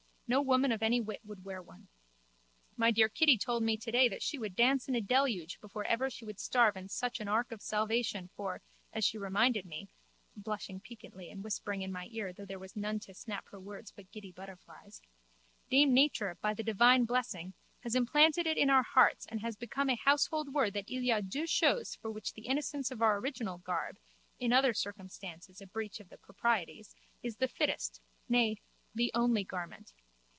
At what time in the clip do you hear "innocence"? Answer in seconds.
22.47-22.89